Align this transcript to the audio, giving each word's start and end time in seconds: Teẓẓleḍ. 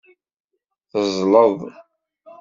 Teẓẓleḍ. 0.89 1.59